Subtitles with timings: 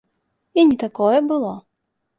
[0.61, 1.53] І не такое было!